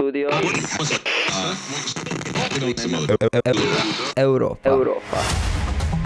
Studio 0.00 0.28
Europa. 4.16 4.68
Europa. 4.68 5.18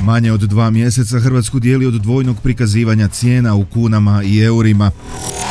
Manje 0.03 0.33
od 0.33 0.41
dva 0.41 0.71
mjeseca 0.71 1.21
Hrvatsku 1.21 1.59
dijeli 1.59 1.87
od 1.87 1.95
dvojnog 1.95 2.37
prikazivanja 2.43 3.09
cijena 3.09 3.54
u 3.54 3.65
kunama 3.65 4.22
i 4.22 4.41
eurima, 4.41 4.91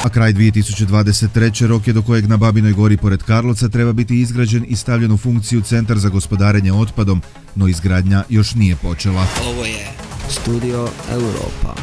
a 0.04 0.10
kraj 0.10 0.34
2023. 0.34 1.68
rok 1.68 1.88
je 1.88 1.94
do 1.94 2.02
kojeg 2.02 2.28
na 2.28 2.38
Babinoj 2.38 2.74
gori 2.74 2.98
pored 2.98 3.24
Karlovca 3.24 3.70
treba 3.70 3.94
biti 3.94 4.22
izgrađen 4.22 4.66
i 4.68 4.76
stavljen 4.76 5.12
u 5.12 5.18
funkciju 5.18 5.62
Centar 5.62 5.98
za 5.98 6.10
gospodarenje 6.10 6.74
otpadom, 6.74 7.22
no 7.56 7.68
izgradnja 7.68 8.24
još 8.30 8.56
nije 8.56 8.76
počela. 8.76 9.26
Ovo 9.48 9.66
je 9.66 9.88
Studio 10.30 10.88
Europa. 11.12 11.83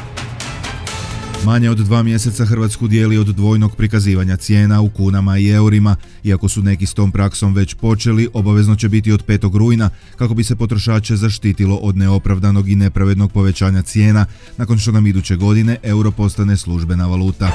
Manje 1.44 1.70
od 1.70 1.78
dva 1.78 2.02
mjeseca 2.02 2.44
Hrvatsku 2.44 2.88
dijeli 2.88 3.18
od 3.18 3.26
dvojnog 3.26 3.76
prikazivanja 3.76 4.36
cijena 4.36 4.80
u 4.80 4.90
kunama 4.90 5.38
i 5.38 5.48
eurima. 5.48 5.96
Iako 6.24 6.48
su 6.48 6.62
neki 6.62 6.86
s 6.86 6.94
tom 6.94 7.12
praksom 7.12 7.54
već 7.54 7.74
počeli, 7.74 8.28
obavezno 8.32 8.76
će 8.76 8.88
biti 8.88 9.12
od 9.12 9.26
5. 9.26 9.58
rujna 9.58 9.90
kako 10.16 10.34
bi 10.34 10.44
se 10.44 10.56
potrošače 10.56 11.16
zaštitilo 11.16 11.76
od 11.76 11.96
neopravdanog 11.96 12.68
i 12.68 12.74
nepravednog 12.74 13.32
povećanja 13.32 13.82
cijena 13.82 14.26
nakon 14.56 14.78
što 14.78 14.92
nam 14.92 15.06
iduće 15.06 15.36
godine 15.36 15.76
euro 15.82 16.10
postane 16.10 16.56
službena 16.56 17.06
valuta. 17.06 17.52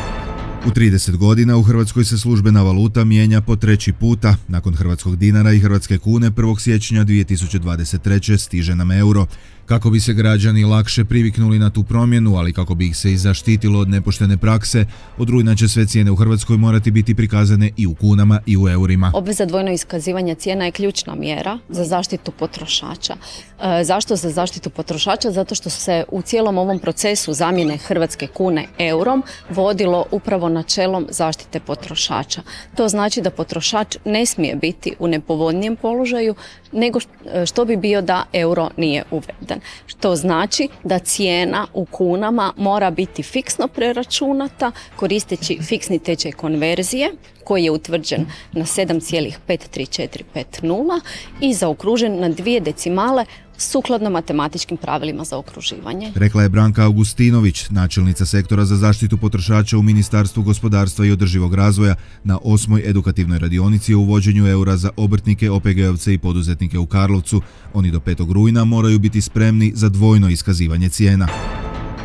U 0.65 0.69
30 0.69 1.17
godina 1.17 1.57
u 1.57 1.63
Hrvatskoj 1.63 2.05
se 2.05 2.17
službena 2.17 2.61
valuta 2.61 3.03
mijenja 3.03 3.41
po 3.41 3.55
treći 3.55 3.93
puta. 3.93 4.35
Nakon 4.47 4.75
hrvatskog 4.75 5.15
dinara 5.15 5.53
i 5.53 5.59
hrvatske 5.59 5.97
kune 5.97 6.31
1. 6.31 6.59
siječnja 6.59 7.05
2023. 7.05 8.37
stiže 8.37 8.75
nam 8.75 8.91
euro. 8.91 9.25
Kako 9.65 9.89
bi 9.89 9.99
se 9.99 10.13
građani 10.13 10.63
lakše 10.63 11.05
priviknuli 11.05 11.59
na 11.59 11.69
tu 11.69 11.83
promjenu, 11.83 12.35
ali 12.35 12.53
kako 12.53 12.75
bi 12.75 12.87
ih 12.87 12.97
se 12.97 13.11
i 13.11 13.17
zaštitilo 13.17 13.79
od 13.79 13.89
nepoštene 13.89 14.37
prakse, 14.37 14.85
od 15.17 15.29
rujna 15.29 15.55
će 15.55 15.67
sve 15.67 15.85
cijene 15.85 16.11
u 16.11 16.15
Hrvatskoj 16.15 16.57
morati 16.57 16.91
biti 16.91 17.15
prikazane 17.15 17.71
i 17.77 17.87
u 17.87 17.95
kunama 17.95 18.39
i 18.45 18.57
u 18.57 18.69
eurima. 18.69 19.11
Obveza 19.13 19.45
dvojno 19.45 19.71
iskazivanja 19.71 20.35
cijena 20.35 20.65
je 20.65 20.71
ključna 20.71 21.15
mjera 21.15 21.59
za 21.69 21.83
zaštitu 21.83 22.31
potrošača. 22.31 23.15
E, 23.61 23.83
zašto 23.83 24.15
za 24.15 24.29
zaštitu 24.29 24.69
potrošača? 24.69 25.31
Zato 25.31 25.55
što 25.55 25.69
se 25.69 26.03
u 26.11 26.21
cijelom 26.21 26.57
ovom 26.57 26.79
procesu 26.79 27.33
zamjene 27.33 27.77
hrvatske 27.77 28.27
kune 28.27 28.67
eurom 28.79 29.23
vodilo 29.49 30.05
upravo 30.11 30.49
načelom 30.49 31.07
zaštite 31.09 31.59
potrošača. 31.59 32.41
To 32.75 32.87
znači 32.87 33.21
da 33.21 33.29
potrošač 33.29 33.97
ne 34.05 34.25
smije 34.25 34.55
biti 34.55 34.93
u 34.99 35.07
nepovoljnijem 35.07 35.75
položaju 35.75 36.35
nego 36.71 36.99
što 37.45 37.65
bi 37.65 37.77
bio 37.77 38.01
da 38.01 38.23
euro 38.33 38.69
nije 38.77 39.03
uveden. 39.11 39.54
Što 39.85 40.15
znači 40.15 40.67
da 40.83 40.99
cijena 40.99 41.67
u 41.73 41.85
kunama 41.85 42.53
mora 42.57 42.91
biti 42.91 43.23
fiksno 43.23 43.67
preračunata 43.67 44.71
koristeći 44.95 45.59
fiksni 45.61 45.99
tečaj 45.99 46.31
konverzije 46.31 47.11
koji 47.45 47.63
je 47.63 47.71
utvrđen 47.71 48.25
na 48.51 48.65
7,53450 48.65 51.01
i 51.41 51.53
zaokružen 51.53 52.19
na 52.19 52.29
dvije 52.29 52.59
decimale 52.59 53.25
sukladno 53.57 54.09
matematičkim 54.09 54.77
pravilima 54.77 55.23
za 55.23 55.37
okruživanje. 55.37 56.11
Rekla 56.15 56.43
je 56.43 56.49
Branka 56.49 56.83
Augustinović, 56.83 57.69
načelnica 57.69 58.25
sektora 58.25 58.65
za 58.65 58.75
zaštitu 58.75 59.17
potrošača 59.17 59.77
u 59.77 59.81
Ministarstvu 59.81 60.43
gospodarstva 60.43 61.05
i 61.05 61.11
održivog 61.11 61.53
razvoja 61.53 61.95
na 62.23 62.39
osmoj 62.43 62.81
edukativnoj 62.85 63.39
radionici 63.39 63.93
o 63.93 63.99
uvođenju 63.99 64.47
eura 64.47 64.77
za 64.77 64.89
obrtnike, 64.97 65.51
OPG-ovce 65.51 66.13
i 66.13 66.17
poduzetnike 66.17 66.79
u 66.79 66.85
Karlovcu. 66.85 67.41
Oni 67.73 67.91
do 67.91 67.99
5. 67.99 68.33
rujna 68.33 68.65
moraju 68.65 68.99
biti 68.99 69.21
spremni 69.21 69.71
za 69.75 69.89
dvojno 69.89 70.29
iskazivanje 70.29 70.89
cijena. 70.89 71.27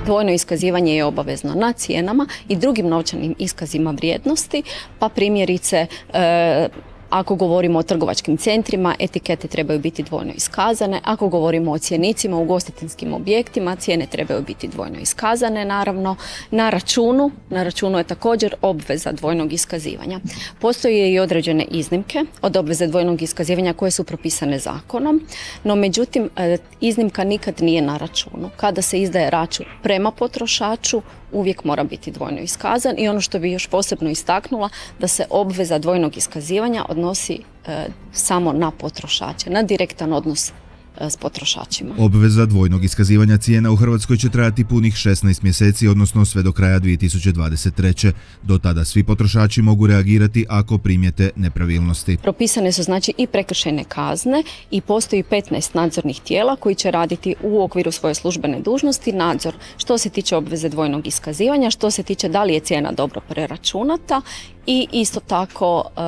Dvojno 0.05 0.33
iskazivanje 0.33 0.97
je 0.97 1.05
obavezno 1.05 1.55
na 1.55 1.73
cijenama 1.73 2.27
i 2.49 2.57
drugim 2.57 2.89
novčanim 2.89 3.35
iskazima 3.39 3.91
vrijednosti, 3.91 4.63
pa 4.99 5.09
primjerice 5.09 5.87
e, 6.13 6.69
ako 7.11 7.35
govorimo 7.35 7.79
o 7.79 7.83
trgovačkim 7.83 8.37
centrima, 8.37 8.95
etikete 8.99 9.49
trebaju 9.49 9.79
biti 9.81 10.03
dvojno 10.03 10.33
iskazane. 10.37 11.01
Ako 11.05 11.29
govorimo 11.29 11.73
o 11.73 11.79
cjenicima 11.79 12.37
u 12.37 12.43
ugostiteljskim 12.43 13.15
objektima, 13.15 13.77
cijene 13.77 14.07
trebaju 14.07 14.43
biti 14.43 14.69
dvojno 14.69 14.99
iskazane, 14.99 15.65
naravno. 15.65 16.17
Na 16.51 16.71
računu, 16.71 17.31
na 17.51 17.63
računu 17.63 17.99
je 17.99 18.05
također 18.05 18.55
obveza 18.63 19.13
dvojnog 19.13 19.53
iskazivanja. 19.53 20.21
Postoje 20.59 21.13
i 21.13 21.19
određene 21.19 21.65
iznimke 21.71 22.25
od 22.43 22.57
obveze 22.57 22.87
dvojnog 22.87 23.23
iskazivanja 23.23 23.73
koje 23.73 23.91
su 23.91 24.05
propisane 24.05 24.59
zakonom, 24.59 25.27
no 25.65 25.77
međutim 25.77 26.31
e, 26.37 26.57
iznimka 26.81 27.25
nikad 27.25 27.63
nije 27.63 27.83
na 27.83 27.97
računu. 27.97 28.51
Kada 28.57 28.83
se 28.83 29.01
izdaje 29.01 29.31
račun 29.31 29.67
prema 29.83 30.11
potrošaču, 30.11 31.03
uvijek 31.33 31.65
mora 31.65 31.85
biti 31.85 32.11
dvojno 32.11 32.41
iskazan 32.41 32.95
i 32.99 33.09
ono 33.09 33.21
što 33.21 33.39
bi 33.39 33.53
još 33.53 33.67
posebno 33.67 34.11
istaknula 34.11 34.69
da 34.99 35.09
se 35.09 35.25
obveza 35.31 35.79
dvojnog 35.79 36.17
iskazivanja 36.17 36.85
odnosi 36.89 37.39
e, 37.67 37.87
samo 38.13 38.53
na 38.53 38.71
potrošače, 38.71 39.51
na 39.51 39.63
direktan 39.63 40.13
odnos 40.13 40.53
s 41.01 41.17
potrošačima. 41.17 41.95
Obveza 41.99 42.47
dvojnog 42.47 42.85
iskazivanja 42.85 43.39
cijena 43.39 43.71
u 43.71 43.77
Hrvatskoj 43.77 44.17
će 44.17 44.29
trajati 44.29 44.65
punih 44.65 44.95
16 44.95 45.43
mjeseci, 45.43 45.89
odnosno 45.89 46.25
sve 46.25 46.43
do 46.43 46.53
kraja 46.53 46.81
2023. 46.81 48.13
Do 48.43 48.59
tada 48.59 48.85
svi 48.85 49.05
potrošači 49.05 49.63
mogu 49.63 49.87
reagirati 49.87 50.47
ako 50.49 50.79
primijete 50.79 51.31
nepravilnosti. 51.37 52.17
Propisane 52.23 52.73
su 52.73 52.83
znači 52.83 53.13
i 53.19 53.27
prekršajne 53.27 53.85
kazne 53.85 54.43
i 54.71 54.81
postoji 54.81 55.23
15 55.23 55.75
nadzornih 55.75 56.21
tijela 56.21 56.57
koji 56.57 56.75
će 56.75 56.91
raditi 56.91 57.35
u 57.43 57.63
okviru 57.63 57.93
svoje 57.93 58.15
službene 58.15 58.61
dužnosti 58.61 59.13
nadzor 59.13 59.55
što 59.77 59.99
se 59.99 60.11
tiče 60.11 60.37
obveze 60.37 60.69
dvojnog 60.69 61.07
iskazivanja, 61.07 61.71
što 61.71 61.91
se 61.91 62.03
tiče 62.03 62.29
da 62.29 62.45
li 62.45 62.55
je 62.55 62.61
cijena 62.61 62.93
dobro 62.93 63.21
preračunata 63.29 64.21
i 64.71 64.87
isto 64.93 65.21
tako 65.21 65.85
e, 65.87 66.01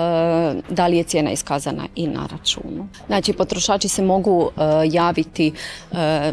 da 0.68 0.86
li 0.86 0.96
je 0.96 1.02
cijena 1.02 1.30
iskazana 1.30 1.86
i 1.96 2.06
na 2.06 2.28
računu. 2.32 2.88
Znači 3.06 3.32
potrošači 3.32 3.88
se 3.88 4.02
mogu 4.02 4.50
e, 4.50 4.62
javiti 4.90 5.52
e, 5.92 6.32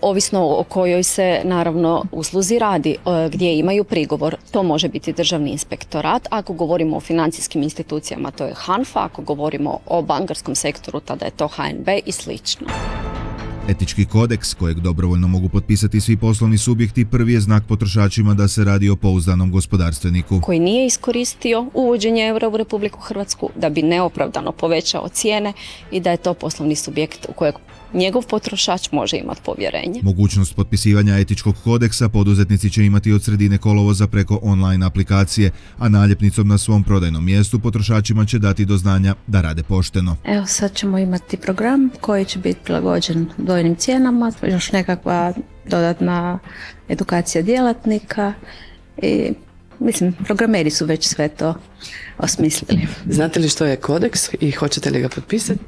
ovisno 0.00 0.40
o 0.58 0.64
kojoj 0.68 1.02
se 1.02 1.40
naravno 1.44 2.04
usluzi 2.12 2.58
radi, 2.58 2.96
gdje 3.30 3.58
imaju 3.58 3.84
prigovor. 3.84 4.36
To 4.50 4.62
može 4.62 4.88
biti 4.88 5.12
državni 5.12 5.50
inspektorat, 5.50 6.26
ako 6.30 6.52
govorimo 6.52 6.96
o 6.96 7.00
financijskim 7.00 7.62
institucijama 7.62 8.30
to 8.30 8.44
je 8.44 8.54
HANFA, 8.54 9.04
ako 9.04 9.22
govorimo 9.22 9.78
o 9.86 10.02
bankarskom 10.02 10.54
sektoru 10.54 11.00
tada 11.00 11.24
je 11.24 11.30
to 11.30 11.48
HNB 11.48 11.88
i 12.06 12.12
slično. 12.12 12.66
Etički 13.68 14.04
kodeks 14.04 14.54
kojeg 14.54 14.80
dobrovoljno 14.80 15.28
mogu 15.28 15.48
potpisati 15.48 16.00
svi 16.00 16.16
poslovni 16.16 16.58
subjekti 16.58 17.04
prvi 17.04 17.32
je 17.32 17.40
znak 17.40 17.64
potrošačima 17.66 18.34
da 18.34 18.48
se 18.48 18.64
radi 18.64 18.88
o 18.88 18.96
pouzdanom 18.96 19.50
gospodarstveniku. 19.50 20.40
Koji 20.40 20.60
nije 20.60 20.86
iskoristio 20.86 21.66
uvođenje 21.74 22.26
eura 22.26 22.48
u 22.48 22.56
Republiku 22.56 23.00
Hrvatsku 23.00 23.50
da 23.56 23.70
bi 23.70 23.82
neopravdano 23.82 24.52
povećao 24.52 25.08
cijene 25.08 25.52
i 25.90 26.00
da 26.00 26.10
je 26.10 26.16
to 26.16 26.34
poslovni 26.34 26.76
subjekt 26.76 27.26
u 27.28 27.32
kojeg 27.32 27.54
njegov 27.94 28.22
potrošač 28.26 28.92
može 28.92 29.16
imati 29.16 29.40
povjerenje. 29.44 30.00
Mogućnost 30.02 30.56
potpisivanja 30.56 31.18
etičkog 31.18 31.54
kodeksa 31.64 32.08
poduzetnici 32.08 32.70
će 32.70 32.84
imati 32.84 33.12
od 33.12 33.24
sredine 33.24 33.58
kolovoza 33.58 34.06
preko 34.06 34.40
online 34.42 34.86
aplikacije, 34.86 35.50
a 35.78 35.88
naljepnicom 35.88 36.48
na 36.48 36.58
svom 36.58 36.84
prodajnom 36.84 37.24
mjestu 37.24 37.58
potrošačima 37.58 38.24
će 38.24 38.38
dati 38.38 38.64
do 38.64 38.76
znanja 38.76 39.14
da 39.26 39.40
rade 39.40 39.62
pošteno. 39.62 40.16
Evo 40.24 40.46
sad 40.46 40.74
ćemo 40.74 40.98
imati 40.98 41.36
program 41.36 41.90
koji 42.00 42.24
će 42.24 42.38
biti 42.38 42.60
prilagođen 42.64 43.26
dojnim 43.58 43.76
cijenama, 43.76 44.32
još 44.42 44.72
nekakva 44.72 45.32
dodatna 45.64 46.38
edukacija 46.88 47.42
djelatnika 47.42 48.32
i 49.02 49.32
mislim 49.78 50.12
programeri 50.12 50.70
su 50.70 50.86
već 50.86 51.08
sve 51.08 51.28
to 51.28 51.54
osmislili. 52.18 52.86
Znate 53.06 53.40
li 53.40 53.48
što 53.48 53.64
je 53.64 53.76
kodeks 53.76 54.20
i 54.40 54.50
hoćete 54.50 54.90
li 54.90 55.00
ga 55.00 55.08
potpisati? 55.08 55.60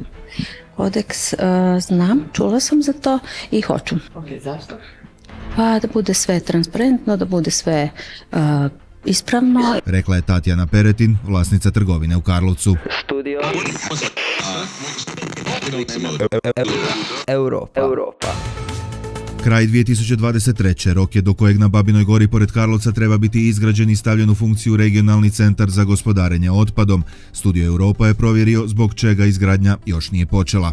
kodeks, 0.81 1.33
e, 1.33 1.37
znam, 1.81 2.25
čula 2.33 2.61
sam 2.61 2.83
za 2.83 2.93
to 2.93 3.19
i 3.50 3.61
hoću. 3.61 3.97
Ok, 4.15 4.25
zašto? 4.43 4.75
Pa 5.56 5.79
da 5.79 5.89
bude 5.93 6.15
sve 6.15 6.41
transparentno, 6.41 7.17
da 7.17 7.25
bude 7.25 7.50
sve 7.50 7.91
uh, 8.33 8.39
ispravno. 9.05 9.81
Rekla 9.87 10.17
je 10.17 10.23
Tatjana 10.23 10.67
Peretin, 10.67 11.17
vlasnica 11.25 11.71
trgovine 11.71 12.17
u 12.17 12.21
Karlovcu. 12.21 12.77
Studio 13.05 13.41
Europa. 17.26 17.81
Europa. 17.81 18.26
Kraj 19.44 19.67
2023. 19.67 20.93
rok 20.93 21.17
je 21.17 21.22
do 21.22 21.34
kojeg 21.34 21.58
na 21.58 21.69
Babinoj 21.69 22.05
gori 22.05 22.28
pored 22.28 22.52
Karlovca 22.52 22.93
treba 22.93 23.19
biti 23.19 23.49
izgrađen 23.49 23.90
i 23.90 23.96
stavljen 23.96 24.31
u 24.31 24.34
funkciju 24.34 24.76
regionalni 24.76 25.31
centar 25.31 25.70
za 25.70 25.84
gospodarenje 25.84 26.50
otpadom. 26.50 27.05
Studio 27.32 27.67
Europa 27.67 28.06
je 28.06 28.14
provjerio 28.14 28.67
zbog 28.67 28.94
čega 28.94 29.25
izgradnja 29.25 29.76
još 29.87 30.11
nije 30.11 30.26
počela. 30.26 30.72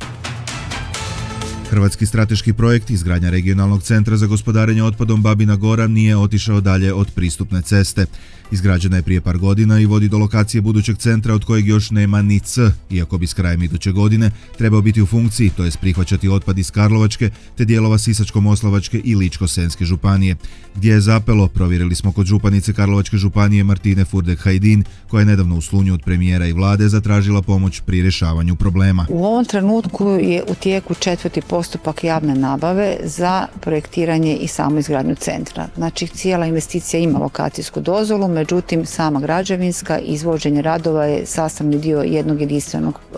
Hrvatski 1.69 2.05
strateški 2.05 2.53
projekt 2.53 2.89
izgradnja 2.89 3.29
regionalnog 3.29 3.83
centra 3.83 4.17
za 4.17 4.25
gospodarenje 4.25 4.83
otpadom 4.83 5.21
Babina 5.21 5.55
Gora 5.55 5.87
nije 5.87 6.17
otišao 6.17 6.61
dalje 6.61 6.93
od 6.93 7.11
pristupne 7.15 7.61
ceste. 7.61 8.05
Izgrađena 8.51 8.95
je 8.95 9.01
prije 9.01 9.21
par 9.21 9.37
godina 9.37 9.79
i 9.79 9.85
vodi 9.85 10.07
do 10.09 10.17
lokacije 10.17 10.61
budućeg 10.61 10.97
centra 10.97 11.33
od 11.33 11.45
kojeg 11.45 11.67
još 11.67 11.91
nema 11.91 12.21
ni 12.21 12.39
C, 12.39 12.71
iako 12.89 13.17
bi 13.17 13.27
s 13.27 13.33
krajem 13.33 13.63
iduće 13.63 13.91
godine 13.91 14.31
trebao 14.57 14.81
biti 14.81 15.01
u 15.01 15.05
funkciji, 15.05 15.49
to 15.49 15.65
je 15.65 15.71
prihvaćati 15.81 16.29
otpad 16.29 16.57
iz 16.57 16.71
Karlovačke 16.71 17.29
te 17.57 17.65
dijelova 17.65 17.97
Sisačko-Moslavačke 17.97 19.01
i 19.03 19.15
Ličko-Senske 19.15 19.83
županije. 19.83 20.35
Gdje 20.75 20.91
je 20.91 21.01
zapelo, 21.01 21.47
provjerili 21.47 21.95
smo 21.95 22.11
kod 22.11 22.25
županice 22.25 22.73
Karlovačke 22.73 23.17
županije 23.17 23.63
Martine 23.63 24.05
Furdek 24.05 24.39
Hajdin, 24.39 24.83
koja 25.07 25.19
je 25.21 25.25
nedavno 25.25 25.57
u 25.57 25.61
slunju 25.61 25.93
od 25.93 26.01
premijera 26.01 26.45
i 26.45 26.53
vlade 26.53 26.89
zatražila 26.89 27.41
pomoć 27.41 27.81
pri 27.85 28.01
rješavanju 28.01 28.55
problema. 28.55 29.05
U 29.09 29.25
ovom 29.25 29.45
trenutku 29.45 30.09
je 30.09 30.43
u 30.47 30.55
tijeku 30.55 30.93
četvrti 30.93 31.41
postupak 31.57 32.03
javne 32.03 32.35
nabave 32.35 32.97
za 33.03 33.47
projektiranje 33.61 34.35
i 34.35 34.47
samo 34.47 34.79
izgradnju 34.79 35.15
centra. 35.15 35.67
Znači 35.75 36.07
cijela 36.07 36.45
investicija 36.45 36.99
ima 36.99 37.19
lokacijsku 37.19 37.79
dozvolu, 37.79 38.27
međutim 38.27 38.85
sama 38.85 39.19
građevinska 39.19 39.99
izvođenje 39.99 40.61
radova 40.61 41.05
je 41.05 41.25
sastavni 41.25 41.77
dio 41.77 42.01
jednog 42.01 42.41
jedinstvenog 42.41 42.99
e, 42.99 43.17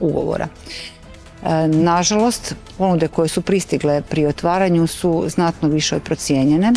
ugovora. 0.00 0.48
E, 0.48 1.68
nažalost, 1.68 2.54
ponude 2.78 3.08
koje 3.08 3.28
su 3.28 3.42
pristigle 3.42 4.02
pri 4.02 4.26
otvaranju 4.26 4.86
su 4.86 5.24
znatno 5.28 5.68
više 5.68 5.96
od 5.96 6.02
procijenjene. 6.02 6.72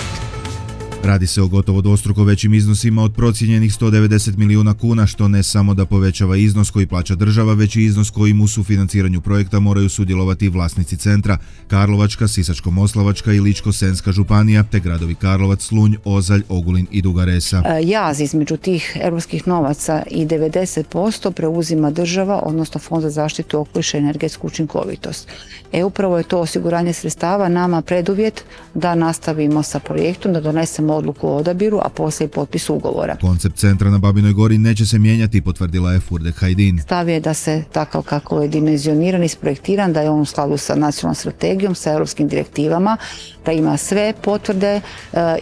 Radi 1.06 1.28
se 1.28 1.42
o 1.42 1.48
gotovo 1.48 1.81
dvostruko 1.81 2.24
većim 2.24 2.54
iznosima 2.54 3.04
od 3.04 3.13
procijenjenih 3.16 3.72
190 3.72 4.38
milijuna 4.38 4.74
kuna, 4.74 5.07
što 5.07 5.28
ne 5.28 5.44
samo 5.44 5.74
da 5.74 5.86
povećava 5.86 6.38
iznos 6.38 6.72
koji 6.72 6.86
plaća 6.88 7.16
država, 7.16 7.54
već 7.54 7.75
i 7.75 7.84
iznos 7.84 8.10
kojim 8.10 8.42
u 8.42 8.48
sufinanciranju 8.48 9.22
projekta 9.22 9.60
moraju 9.60 9.90
sudjelovati 9.90 10.50
vlasnici 10.50 10.98
centra, 10.98 11.38
Karlovačka, 11.68 12.28
Sisačko-Moslavačka 12.28 13.36
i 13.36 13.40
Ličko-Senska 13.40 14.12
županija, 14.12 14.63
te 14.63 14.80
gradovi 14.80 15.16
Karlovac, 15.16 15.62
Slunj, 15.62 15.96
Ozalj, 16.06 16.44
Ogulin 16.50 16.88
i 16.92 17.02
Dugaresa. 17.02 17.63
E, 17.66 17.81
jaz 17.84 18.19
između 18.19 18.58
tih 18.58 18.98
europskih 19.01 19.48
novaca 19.48 20.04
i 20.12 20.25
90% 20.25 21.31
preuzima 21.31 21.92
država, 21.92 22.42
odnosno 22.44 22.80
Fond 22.80 23.01
za 23.01 23.10
zaštitu 23.10 23.60
okoliša 23.60 23.98
i 23.98 24.01
energetsku 24.01 24.48
učinkovitost. 24.48 25.28
E 25.72 25.84
upravo 25.84 26.18
je 26.18 26.24
to 26.24 26.40
osiguranje 26.40 26.94
sredstava 26.94 27.50
nama 27.50 27.81
preduvjet 27.81 28.44
da 28.74 28.96
nastavimo 28.96 29.63
sa 29.63 29.80
projektom, 29.80 30.34
da 30.34 30.42
donesemo 30.42 30.94
odluku 30.95 31.27
o 31.27 31.36
odabiru, 31.36 31.80
a 31.83 31.89
poslije 31.89 32.25
i 32.25 32.30
potpis 32.30 32.69
ugovora. 32.69 33.18
Koncept 33.21 33.57
centra 33.57 33.89
na 33.89 33.97
Babinoj 33.97 34.33
gori 34.33 34.57
neće 34.57 34.86
se 34.86 35.00
mijenjati, 35.00 35.42
potvrdila 35.42 35.92
je 35.92 36.00
Furdek 36.00 36.36
Hajdin. 36.36 36.80
Stav 36.80 37.09
je 37.09 37.19
da 37.19 37.33
se 37.33 37.63
takav 37.71 38.01
kako 38.01 38.42
je 38.42 38.47
dimenzioniran 38.47 39.24
i 39.24 39.27
sprojektiran, 39.27 39.94
da 39.94 40.01
je 40.01 40.09
on 40.09 40.21
u 40.21 40.25
skladu 40.25 40.57
sa 40.57 40.75
nacionalnom 40.75 41.15
strategijom, 41.15 41.75
sa 41.75 41.92
europskim 41.92 42.27
direktivama, 42.27 42.97
da 43.45 43.51
ima 43.51 43.77
sve 43.77 44.13
potvrde 44.21 44.68
e, 44.75 44.81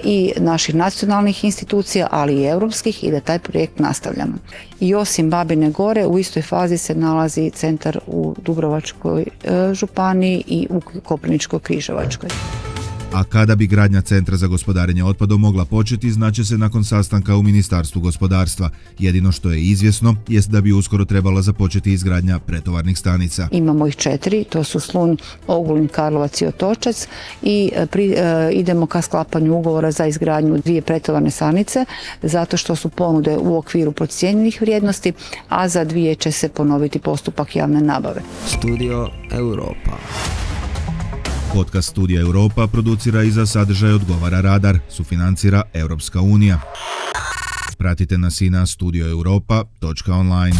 i 0.04 0.32
naših 0.38 0.76
nacionalnih 0.76 1.44
institucija, 1.44 2.08
ali 2.12 2.42
i 2.42 2.46
europskih 2.46 3.04
i 3.04 3.12
da 3.12 3.20
taj 3.20 3.40
projekt 3.40 3.80
nastavljamo. 3.80 4.34
I 4.80 4.96
osim 4.96 5.30
Babine 5.30 5.72
gore, 5.72 6.06
u 6.06 6.20
istoj 6.20 6.42
fazi 6.42 6.78
se 6.78 6.96
nalazi 6.96 7.50
centar 7.50 8.00
u 8.08 8.36
Dubrovačkoj 8.42 9.22
e, 9.22 9.74
županiji 9.74 10.44
i 10.48 10.68
u 10.70 10.82
Koprivničkoj 11.04 11.60
križevačkoj 11.60 12.30
a 13.14 13.24
kada 13.24 13.56
bi 13.56 13.68
gradnja 13.68 14.02
Centra 14.02 14.38
za 14.38 14.48
gospodarenje 14.48 15.04
otpadom 15.04 15.42
mogla 15.42 15.66
početi 15.66 16.12
znače 16.12 16.46
se 16.46 16.58
nakon 16.58 16.84
sastanka 16.84 17.36
u 17.36 17.44
Ministarstvu 17.44 18.02
gospodarstva. 18.02 18.70
Jedino 19.00 19.32
što 19.32 19.52
je 19.52 19.62
izvjesno 19.62 20.16
jest 20.28 20.50
da 20.50 20.62
bi 20.62 20.72
uskoro 20.72 21.06
trebala 21.06 21.42
započeti 21.42 21.94
izgradnja 21.94 22.40
pretovarnih 22.40 22.98
stanica. 22.98 23.48
Imamo 23.52 23.88
ih 23.88 23.96
četiri, 23.96 24.44
to 24.44 24.64
su 24.64 24.80
Slun, 24.80 25.18
Ogulin, 25.48 25.88
Karlovac 25.88 26.42
i 26.42 26.46
Otočac 26.46 27.08
i 27.42 27.72
e, 27.76 27.88
e, 28.00 28.52
idemo 28.54 28.86
ka 28.86 29.02
sklapanju 29.02 29.58
ugovora 29.58 29.92
za 29.92 30.06
izgradnju 30.06 30.58
dvije 30.66 30.82
pretovarne 30.82 31.32
stanice 31.32 31.86
zato 32.22 32.58
što 32.58 32.76
su 32.76 32.90
ponude 32.90 33.38
u 33.38 33.58
okviru 33.58 33.92
procijenjenih 33.92 34.62
vrijednosti, 34.62 35.14
a 35.50 35.70
za 35.70 35.84
dvije 35.84 36.16
će 36.16 36.32
se 36.32 36.50
ponoviti 36.50 37.00
postupak 37.00 37.56
javne 37.56 37.82
nabave. 37.82 38.22
Studio 38.48 39.10
Europa. 39.32 39.98
Podcast 41.54 41.90
Studija 41.90 42.22
Europa 42.22 42.68
producira 42.68 43.24
i 43.24 43.32
za 43.32 43.46
sadržaj 43.46 43.92
odgovara 43.92 44.42
Radar, 44.42 44.80
sufinancira 44.90 45.62
Europska 45.74 46.22
unija. 46.22 46.60
Pratite 47.78 48.18
nas 48.18 48.42
i 48.42 48.50
na 48.50 48.66
studioeuropa.online. 48.66 50.56